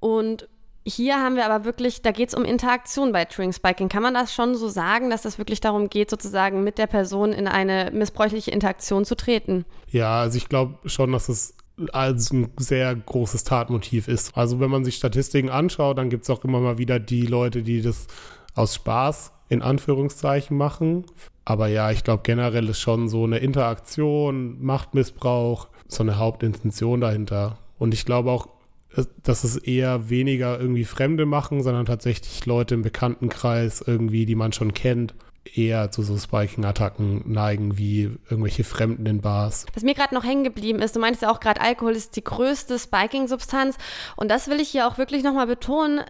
[0.01, 0.49] Und
[0.86, 3.88] hier haben wir aber wirklich, da geht es um Interaktion bei String Spiking.
[3.88, 7.32] Kann man das schon so sagen, dass es wirklich darum geht, sozusagen mit der Person
[7.32, 9.63] in eine missbräuchliche Interaktion zu treten?
[9.88, 11.55] Ja, also ich glaube schon, dass es
[11.93, 14.36] als ein sehr großes Tatmotiv ist.
[14.36, 17.63] Also wenn man sich Statistiken anschaut, dann gibt es auch immer mal wieder die Leute,
[17.63, 18.08] die das
[18.55, 21.05] aus Spaß in Anführungszeichen machen.
[21.43, 27.57] Aber ja, ich glaube generell ist schon so eine Interaktion, Machtmissbrauch, so eine Hauptintention dahinter.
[27.79, 28.47] Und ich glaube auch,
[29.23, 34.53] dass es eher weniger irgendwie Fremde machen, sondern tatsächlich Leute im Bekanntenkreis irgendwie, die man
[34.53, 35.13] schon kennt,
[35.55, 39.65] eher zu so Spiking-Attacken neigen wie irgendwelche Fremden in Bars.
[39.73, 42.23] Was mir gerade noch hängen geblieben ist, du meinst ja auch gerade, Alkohol ist die
[42.23, 43.77] größte Spiking-Substanz
[44.15, 46.01] und das will ich hier auch wirklich nochmal betonen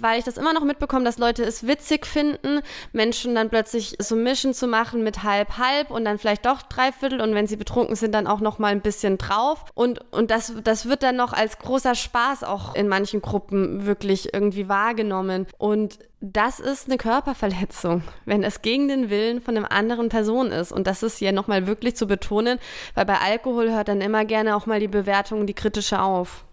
[0.00, 2.60] weil ich das immer noch mitbekomme, dass Leute es witzig finden,
[2.92, 7.20] Menschen dann plötzlich so Mischen zu machen mit halb halb und dann vielleicht doch dreiviertel
[7.20, 10.52] und wenn sie betrunken sind, dann auch noch mal ein bisschen drauf und und das
[10.64, 15.98] das wird dann noch als großer Spaß auch in manchen Gruppen wirklich irgendwie wahrgenommen und
[16.20, 20.72] das ist eine Körperverletzung, wenn es gegen den Willen von einer anderen Person ist.
[20.72, 22.58] Und das ist hier nochmal wirklich zu betonen,
[22.94, 26.44] weil bei Alkohol hört dann immer gerne auch mal die Bewertung, die kritische auf.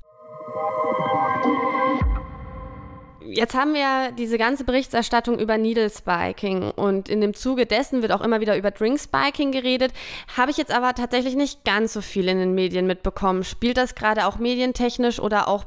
[3.27, 8.11] Jetzt haben wir diese ganze Berichterstattung über Needle Spiking und in dem Zuge dessen wird
[8.11, 9.91] auch immer wieder über Drink Spiking geredet.
[10.37, 13.43] Habe ich jetzt aber tatsächlich nicht ganz so viel in den Medien mitbekommen.
[13.43, 15.65] Spielt das gerade auch medientechnisch oder auch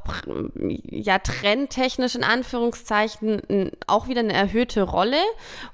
[0.89, 5.17] ja trendtechnisch in Anführungszeichen auch wieder eine erhöhte Rolle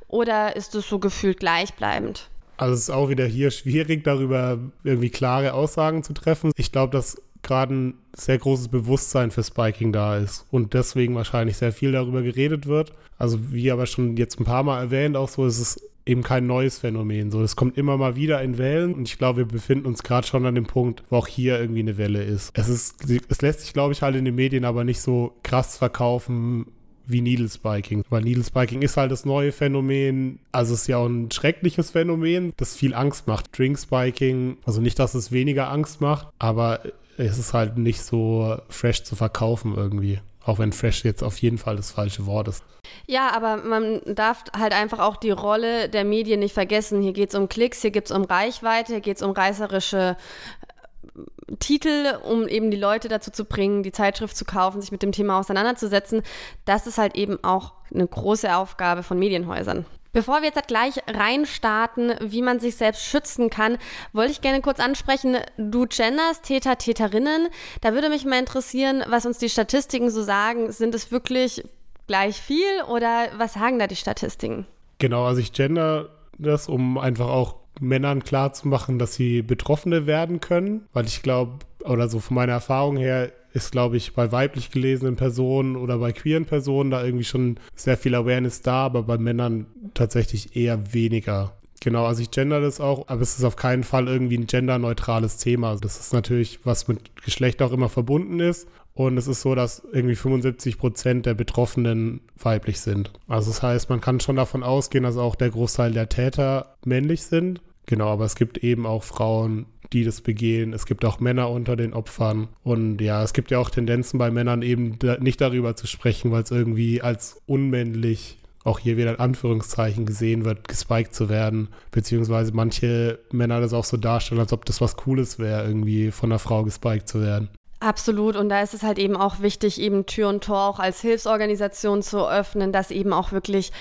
[0.07, 2.29] oder ist es so gefühlt gleichbleibend?
[2.57, 6.51] Also es ist auch wieder hier schwierig, darüber irgendwie klare Aussagen zu treffen.
[6.55, 11.57] Ich glaube, dass gerade ein sehr großes Bewusstsein für Spiking da ist und deswegen wahrscheinlich
[11.57, 12.93] sehr viel darüber geredet wird.
[13.17, 16.45] Also wie aber schon jetzt ein paar Mal erwähnt, auch so ist es eben kein
[16.47, 17.31] neues Phänomen.
[17.31, 20.27] So, es kommt immer mal wieder in Wellen und ich glaube, wir befinden uns gerade
[20.27, 22.51] schon an dem Punkt, wo auch hier irgendwie eine Welle ist.
[22.53, 25.77] Es ist, es lässt sich, glaube ich, halt in den Medien aber nicht so krass
[25.77, 26.67] verkaufen
[27.07, 28.03] wie Needle Spiking.
[28.09, 30.39] Weil Needle Spiking ist halt das neue Phänomen.
[30.51, 33.57] Also es ist ja auch ein schreckliches Phänomen, das viel Angst macht.
[33.57, 36.81] Drink Spiking, also nicht, dass es weniger Angst macht, aber
[37.17, 40.19] es ist halt nicht so fresh zu verkaufen irgendwie.
[40.43, 42.63] Auch wenn fresh jetzt auf jeden Fall das falsche Wort ist.
[43.07, 47.01] Ja, aber man darf halt einfach auch die Rolle der Medien nicht vergessen.
[47.01, 50.15] Hier geht es um Klicks, hier geht es um Reichweite, hier geht es um reißerische
[50.17, 55.01] äh, Titel, um eben die Leute dazu zu bringen, die Zeitschrift zu kaufen, sich mit
[55.01, 56.21] dem Thema auseinanderzusetzen.
[56.65, 59.85] Das ist halt eben auch eine große Aufgabe von Medienhäusern.
[60.15, 63.77] Bevor wir jetzt gleich reinstarten, wie man sich selbst schützen kann,
[64.13, 67.49] wollte ich gerne kurz ansprechen, du genders Täter, Täterinnen.
[67.81, 70.71] Da würde mich mal interessieren, was uns die Statistiken so sagen.
[70.71, 71.65] Sind es wirklich
[72.07, 74.65] gleich viel oder was sagen da die Statistiken?
[74.99, 80.87] Genau, also ich gender das, um einfach auch Männern klarzumachen, dass sie Betroffene werden können,
[80.93, 85.15] weil ich glaube, oder so von meiner Erfahrung her, ist, glaube ich, bei weiblich gelesenen
[85.15, 89.65] Personen oder bei queeren Personen da irgendwie schon sehr viel Awareness da, aber bei Männern
[89.93, 91.53] tatsächlich eher weniger.
[91.81, 95.37] Genau, also ich gender das auch, aber es ist auf keinen Fall irgendwie ein genderneutrales
[95.37, 95.75] Thema.
[95.77, 98.67] Das ist natürlich, was mit Geschlecht auch immer verbunden ist.
[98.93, 103.11] Und es ist so, dass irgendwie 75 Prozent der Betroffenen weiblich sind.
[103.27, 107.23] Also das heißt, man kann schon davon ausgehen, dass auch der Großteil der Täter männlich
[107.23, 107.61] sind.
[107.85, 110.73] Genau, aber es gibt eben auch Frauen, die das begehen.
[110.73, 112.47] Es gibt auch Männer unter den Opfern.
[112.63, 116.31] Und ja, es gibt ja auch Tendenzen bei Männern eben da nicht darüber zu sprechen,
[116.31, 121.69] weil es irgendwie als unmännlich auch hier wieder in Anführungszeichen gesehen wird, gespiked zu werden,
[121.91, 126.31] beziehungsweise manche Männer das auch so darstellen, als ob das was Cooles wäre, irgendwie von
[126.31, 127.49] einer Frau gespiked zu werden.
[127.79, 128.35] Absolut.
[128.35, 132.01] Und da ist es halt eben auch wichtig, eben Tür und Tor auch als Hilfsorganisation
[132.01, 133.71] zu öffnen, dass eben auch wirklich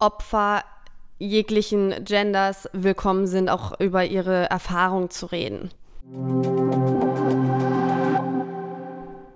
[0.00, 0.64] Opfer
[1.24, 5.70] jeglichen Genders willkommen sind, auch über ihre Erfahrung zu reden.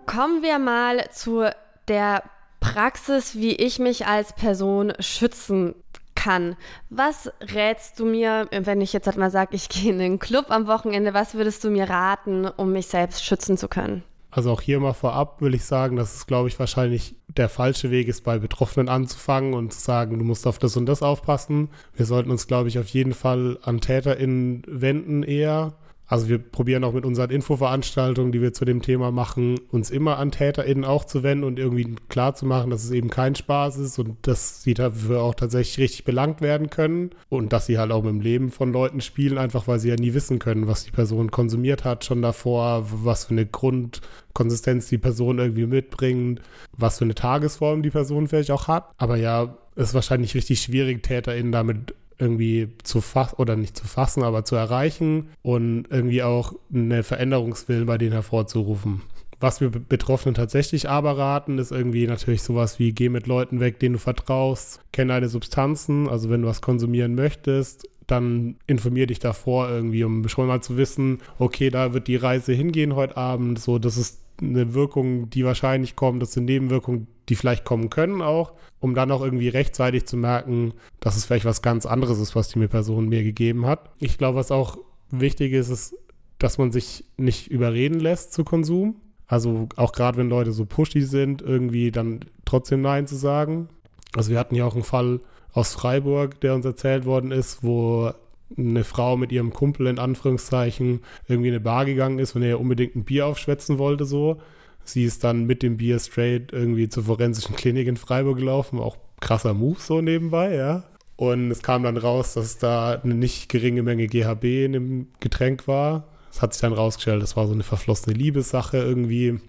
[0.06, 1.50] Kommen wir mal zu
[1.88, 2.22] der
[2.60, 5.74] Praxis, wie ich mich als Person schützen
[6.14, 6.56] kann.
[6.90, 10.46] Was rätst du mir, wenn ich jetzt halt mal sage, ich gehe in den Club
[10.50, 14.02] am Wochenende, was würdest du mir raten, um mich selbst schützen zu können?
[14.30, 17.90] Also auch hier mal vorab will ich sagen, dass es, glaube ich, wahrscheinlich der falsche
[17.90, 21.70] Weg ist, bei Betroffenen anzufangen und zu sagen, du musst auf das und das aufpassen.
[21.94, 25.74] Wir sollten uns, glaube ich, auf jeden Fall an TäterInnen wenden eher
[26.08, 30.16] also wir probieren auch mit unseren Infoveranstaltungen, die wir zu dem Thema machen, uns immer
[30.18, 33.76] an TäterInnen auch zu wenden und irgendwie klar zu machen, dass es eben kein Spaß
[33.76, 37.92] ist und dass sie dafür auch tatsächlich richtig belangt werden können und dass sie halt
[37.92, 40.92] auch im Leben von Leuten spielen, einfach weil sie ja nie wissen können, was die
[40.92, 46.40] Person konsumiert hat schon davor, was für eine Grundkonsistenz die Person irgendwie mitbringt,
[46.72, 48.90] was für eine Tagesform die Person vielleicht auch hat.
[48.96, 53.86] Aber ja, es ist wahrscheinlich richtig schwierig, TäterInnen damit irgendwie zu fassen oder nicht zu
[53.86, 59.02] fassen, aber zu erreichen und irgendwie auch eine Veränderungswillen bei denen hervorzurufen.
[59.40, 63.78] Was wir Betroffenen tatsächlich aber raten, ist irgendwie natürlich sowas wie geh mit Leuten weg,
[63.78, 69.20] denen du vertraust, kenne deine Substanzen, also wenn du was konsumieren möchtest, dann informier dich
[69.20, 73.60] davor irgendwie, um schon mal zu wissen, okay, da wird die Reise hingehen heute Abend,
[73.60, 78.22] so, das ist eine Wirkung, die wahrscheinlich kommt, das sind Nebenwirkungen, die vielleicht kommen können
[78.22, 82.34] auch, um dann auch irgendwie rechtzeitig zu merken, dass es vielleicht was ganz anderes ist,
[82.34, 83.90] was die Person mir gegeben hat.
[83.98, 84.78] Ich glaube, was auch
[85.10, 85.94] wichtig ist, ist,
[86.38, 88.96] dass man sich nicht überreden lässt zu Konsum.
[89.26, 93.68] Also auch gerade wenn Leute so pushy sind, irgendwie dann trotzdem Nein zu sagen.
[94.16, 95.20] Also wir hatten ja auch einen Fall
[95.52, 98.12] aus Freiburg, der uns erzählt worden ist, wo
[98.56, 102.60] eine Frau mit ihrem Kumpel in Anführungszeichen irgendwie in eine Bar gegangen ist und er
[102.60, 104.40] unbedingt ein Bier aufschwätzen wollte so
[104.88, 108.78] Sie ist dann mit dem Bier straight irgendwie zur forensischen Klinik in Freiburg gelaufen.
[108.78, 110.84] Auch krasser Move so nebenbei, ja.
[111.16, 115.68] Und es kam dann raus, dass da eine nicht geringe Menge GHB in dem Getränk
[115.68, 116.04] war.
[116.30, 119.40] Es hat sich dann rausgestellt, das war so eine verflossene Liebessache irgendwie.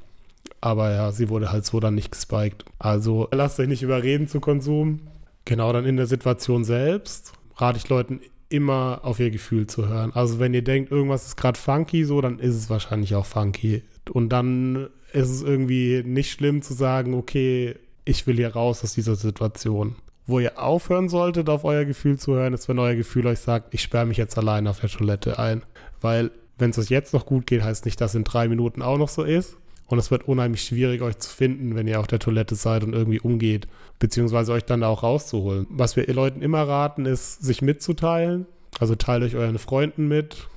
[0.60, 2.66] Aber ja, sie wurde halt so dann nicht gespiked.
[2.80, 5.02] Also lasst euch nicht überreden zu Konsum.
[5.46, 10.12] Genau dann in der Situation selbst rate ich Leuten immer auf ihr Gefühl zu hören.
[10.14, 13.84] Also wenn ihr denkt, irgendwas ist gerade funky, so, dann ist es wahrscheinlich auch funky.
[14.12, 18.94] Und dann ist es irgendwie nicht schlimm zu sagen, okay, ich will hier raus aus
[18.94, 19.96] dieser Situation.
[20.26, 23.74] Wo ihr aufhören solltet, auf euer Gefühl zu hören, ist, wenn euer Gefühl euch sagt,
[23.74, 25.64] ich sperre mich jetzt allein auf der Toilette ein.
[26.02, 28.98] Weil, wenn es euch jetzt noch gut geht, heißt nicht, dass in drei Minuten auch
[28.98, 29.58] noch so ist.
[29.90, 32.94] Und es wird unheimlich schwierig, euch zu finden, wenn ihr auf der Toilette seid und
[32.94, 35.66] irgendwie umgeht, beziehungsweise euch dann da auch rauszuholen.
[35.70, 38.46] Was wir Leuten immer raten, ist, sich mitzuteilen.
[38.80, 40.48] Also teilt euch euren Freunden mit,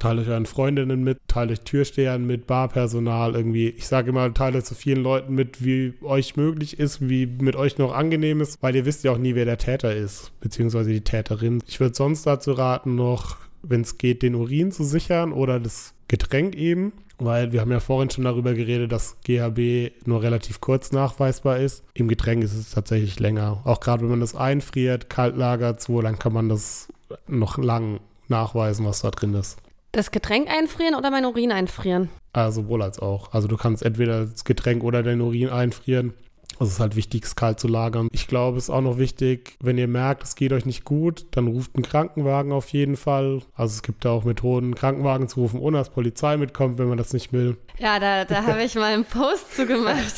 [0.00, 3.68] teilt euch euren Freundinnen mit, teilt euch Türstehern mit, Barpersonal irgendwie.
[3.68, 7.54] Ich sage immer, teilt euch so vielen Leuten mit, wie euch möglich ist, wie mit
[7.54, 10.90] euch noch angenehm ist, weil ihr wisst ja auch nie, wer der Täter ist, beziehungsweise
[10.90, 11.62] die Täterin.
[11.68, 15.94] Ich würde sonst dazu raten, noch, wenn es geht, den Urin zu sichern oder das
[16.08, 20.92] Getränk eben, weil wir haben ja vorhin schon darüber geredet, dass GHB nur relativ kurz
[20.92, 21.84] nachweisbar ist.
[21.94, 23.60] Im Getränk ist es tatsächlich länger.
[23.64, 26.88] Auch gerade wenn man das einfriert, kalt lagert, so, dann kann man das
[27.26, 29.58] noch lang nachweisen, was da drin ist.
[29.92, 32.10] Das Getränk einfrieren oder mein Urin einfrieren?
[32.32, 33.32] Also sowohl als auch.
[33.32, 36.12] Also du kannst entweder das Getränk oder dein Urin einfrieren.
[36.58, 38.08] Also es ist halt wichtig, es kalt zu lagern.
[38.12, 41.26] Ich glaube, es ist auch noch wichtig, wenn ihr merkt, es geht euch nicht gut,
[41.32, 43.42] dann ruft einen Krankenwagen auf jeden Fall.
[43.54, 46.88] Also es gibt da auch Methoden, einen Krankenwagen zu rufen, ohne dass Polizei mitkommt, wenn
[46.88, 47.58] man das nicht will.
[47.78, 50.14] Ja, da, da habe ich mal einen Post zu gemacht,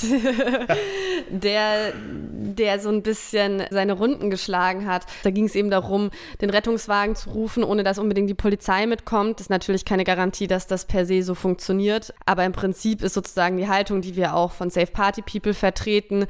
[1.28, 5.06] der, der so ein bisschen seine Runden geschlagen hat.
[5.24, 9.40] Da ging es eben darum, den Rettungswagen zu rufen, ohne dass unbedingt die Polizei mitkommt.
[9.40, 12.14] Das ist natürlich keine Garantie, dass das per se so funktioniert.
[12.26, 16.26] Aber im Prinzip ist sozusagen die Haltung, die wir auch von Safe Party People vertreten,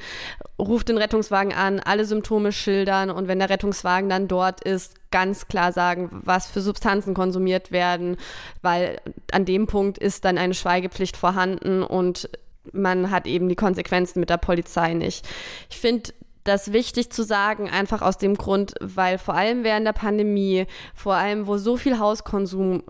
[0.58, 5.48] ruft den Rettungswagen an, alle Symptome schildern und wenn der Rettungswagen dann dort ist, ganz
[5.48, 8.16] klar sagen, was für Substanzen konsumiert werden,
[8.62, 9.00] weil
[9.32, 12.28] an dem Punkt ist dann eine Schweigepflicht vorhanden und
[12.72, 15.26] man hat eben die Konsequenzen mit der Polizei nicht.
[15.70, 16.12] Ich finde
[16.44, 21.14] das wichtig zu sagen, einfach aus dem Grund, weil vor allem während der Pandemie, vor
[21.14, 22.82] allem wo so viel Hauskonsum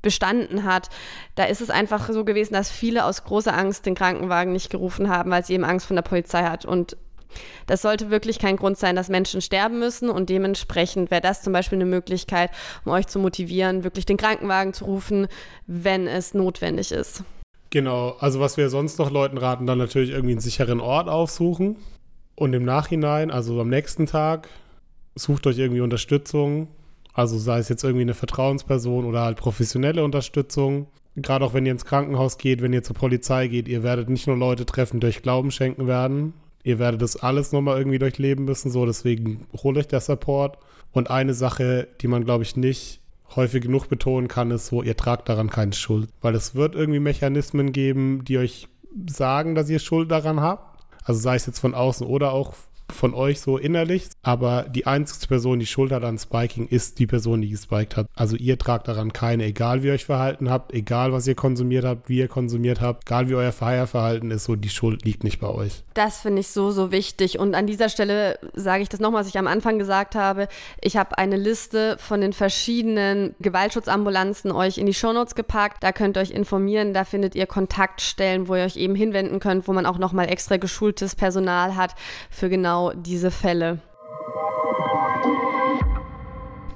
[0.00, 0.88] bestanden hat,
[1.36, 5.08] da ist es einfach so gewesen, dass viele aus großer Angst den Krankenwagen nicht gerufen
[5.08, 6.64] haben, weil sie eben Angst von der Polizei hat.
[6.64, 6.96] Und
[7.66, 11.52] das sollte wirklich kein Grund sein, dass Menschen sterben müssen und dementsprechend wäre das zum
[11.52, 12.50] Beispiel eine Möglichkeit,
[12.84, 15.28] um euch zu motivieren, wirklich den Krankenwagen zu rufen,
[15.66, 17.24] wenn es notwendig ist.
[17.70, 21.76] Genau, also was wir sonst noch Leuten raten, dann natürlich irgendwie einen sicheren Ort aufsuchen
[22.34, 24.48] und im Nachhinein, also am nächsten Tag,
[25.14, 26.68] sucht euch irgendwie Unterstützung,
[27.12, 30.86] also sei es jetzt irgendwie eine Vertrauensperson oder halt professionelle Unterstützung.
[31.14, 34.26] Gerade auch wenn ihr ins Krankenhaus geht, wenn ihr zur Polizei geht, ihr werdet nicht
[34.26, 36.32] nur Leute treffen, die euch Glauben schenken werden.
[36.64, 40.58] Ihr werdet das alles nochmal irgendwie durchleben müssen, so deswegen holt euch der Support.
[40.92, 43.00] Und eine Sache, die man, glaube ich, nicht
[43.34, 46.10] häufig genug betonen kann, ist so, ihr tragt daran keine Schuld.
[46.20, 48.68] Weil es wird irgendwie Mechanismen geben, die euch
[49.08, 50.84] sagen, dass ihr Schuld daran habt.
[51.04, 52.54] Also sei es jetzt von außen oder auch
[52.92, 57.06] von euch so innerlich, aber die einzige Person, die Schuld hat an Spiking, ist die
[57.06, 58.06] Person, die gespiked hat.
[58.14, 61.84] Also ihr tragt daran keine, egal wie ihr euch verhalten habt, egal was ihr konsumiert
[61.84, 65.40] habt, wie ihr konsumiert habt, egal wie euer Feierverhalten ist, so die Schuld liegt nicht
[65.40, 65.82] bei euch.
[65.94, 67.38] Das finde ich so, so wichtig.
[67.38, 70.48] Und an dieser Stelle sage ich das nochmal, was ich am Anfang gesagt habe.
[70.80, 75.82] Ich habe eine Liste von den verschiedenen Gewaltschutzambulanzen euch in die Shownotes gepackt.
[75.82, 79.68] Da könnt ihr euch informieren, da findet ihr Kontaktstellen, wo ihr euch eben hinwenden könnt,
[79.68, 81.94] wo man auch nochmal extra geschultes Personal hat
[82.30, 83.78] für genau diese Fälle.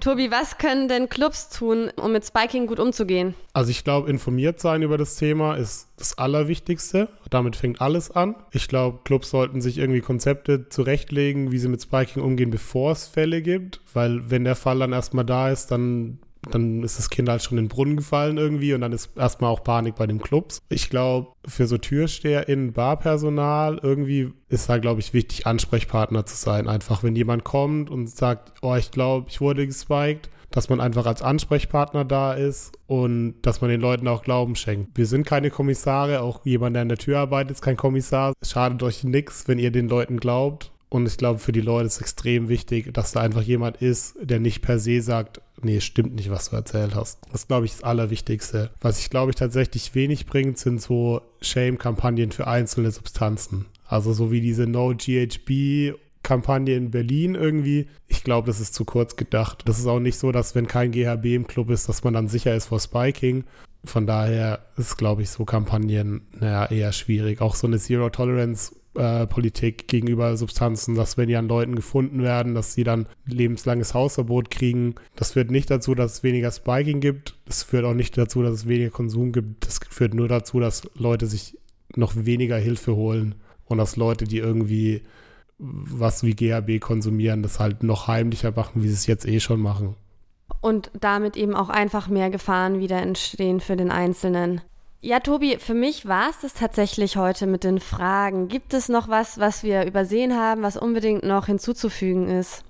[0.06, 3.34] Tobi, was können denn Clubs tun, um mit Spiking gut umzugehen?
[3.54, 7.08] Also ich glaube, informiert sein über das Thema ist das Allerwichtigste.
[7.28, 8.36] Damit fängt alles an.
[8.52, 13.08] Ich glaube, Clubs sollten sich irgendwie Konzepte zurechtlegen, wie sie mit Spiking umgehen, bevor es
[13.08, 13.80] Fälle gibt.
[13.94, 17.58] Weil wenn der Fall dann erstmal da ist, dann dann ist das Kind halt schon
[17.58, 20.60] in den Brunnen gefallen irgendwie und dann ist erstmal auch Panik bei den Clubs.
[20.68, 26.68] Ich glaube, für so TürsteherInnen, Barpersonal, irgendwie ist da, glaube ich, wichtig, Ansprechpartner zu sein.
[26.68, 31.06] Einfach, wenn jemand kommt und sagt, oh, ich glaube, ich wurde gespiked, dass man einfach
[31.06, 34.96] als Ansprechpartner da ist und dass man den Leuten auch Glauben schenkt.
[34.96, 38.32] Wir sind keine Kommissare, auch jemand, der in der Tür arbeitet, ist kein Kommissar.
[38.40, 40.72] Es schadet euch nichts, wenn ihr den Leuten glaubt.
[40.88, 44.38] Und ich glaube, für die Leute ist extrem wichtig, dass da einfach jemand ist, der
[44.38, 47.18] nicht per se sagt, nee, stimmt nicht, was du erzählt hast.
[47.32, 48.70] Das glaube ich das Allerwichtigste.
[48.80, 53.66] Was ich glaube ich tatsächlich wenig bringt, sind so Shame-Kampagnen für einzelne Substanzen.
[53.84, 55.96] Also so wie diese No GHB
[56.26, 57.86] Kampagne in Berlin irgendwie.
[58.08, 59.62] Ich glaube, das ist zu kurz gedacht.
[59.66, 62.26] Das ist auch nicht so, dass wenn kein GHB im Club ist, dass man dann
[62.26, 63.44] sicher ist vor Spiking.
[63.84, 67.40] Von daher ist, glaube ich, so Kampagnen naja, eher schwierig.
[67.40, 72.22] Auch so eine Zero Tolerance äh, Politik gegenüber Substanzen, dass wenn die an Leuten gefunden
[72.22, 74.94] werden, dass sie dann lebenslanges Hausverbot kriegen.
[75.14, 77.36] Das führt nicht dazu, dass es weniger Spiking gibt.
[77.44, 79.66] Das führt auch nicht dazu, dass es weniger Konsum gibt.
[79.66, 81.58] Das führt nur dazu, dass Leute sich
[81.94, 83.34] noch weniger Hilfe holen
[83.66, 85.02] und dass Leute, die irgendwie
[85.58, 89.60] was wie GHB konsumieren, das halt noch heimlicher machen, wie sie es jetzt eh schon
[89.60, 89.96] machen.
[90.60, 94.60] Und damit eben auch einfach mehr Gefahren wieder entstehen für den Einzelnen.
[95.06, 98.48] Ja, Tobi, für mich war es das tatsächlich heute mit den Fragen.
[98.48, 102.64] Gibt es noch was, was wir übersehen haben, was unbedingt noch hinzuzufügen ist?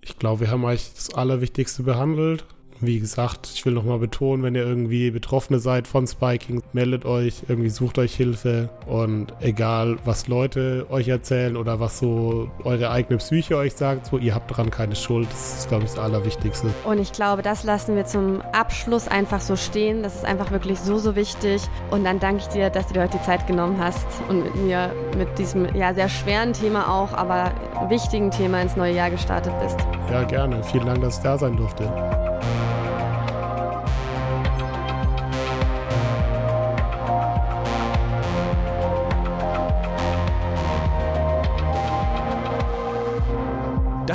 [0.00, 2.44] Ich glaube, wir haben euch das Allerwichtigste behandelt.
[2.80, 7.42] Wie gesagt, ich will nochmal betonen, wenn ihr irgendwie Betroffene seid von Spiking, meldet euch,
[7.48, 13.18] irgendwie sucht euch Hilfe und egal, was Leute euch erzählen oder was so eure eigene
[13.18, 15.28] Psyche euch sagt, so ihr habt daran keine Schuld.
[15.30, 16.68] Das ist, glaube ich, das Allerwichtigste.
[16.84, 20.02] Und ich glaube, das lassen wir zum Abschluss einfach so stehen.
[20.02, 21.62] Das ist einfach wirklich so, so wichtig.
[21.90, 24.54] Und dann danke ich dir, dass du dir heute die Zeit genommen hast und mit
[24.56, 27.52] mir mit diesem ja sehr schweren Thema auch, aber
[27.88, 29.78] wichtigen Thema ins neue Jahr gestartet bist.
[30.10, 30.62] Ja, gerne.
[30.64, 32.29] Vielen Dank, dass ich da sein durfte.